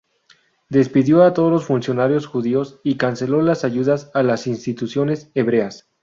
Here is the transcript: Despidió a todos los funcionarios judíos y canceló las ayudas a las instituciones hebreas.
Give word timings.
Despidió 0.67 1.21
a 1.21 1.31
todos 1.31 1.51
los 1.51 1.65
funcionarios 1.65 2.25
judíos 2.25 2.79
y 2.83 2.97
canceló 2.97 3.43
las 3.43 3.63
ayudas 3.63 4.09
a 4.15 4.23
las 4.23 4.47
instituciones 4.47 5.29
hebreas. 5.35 5.91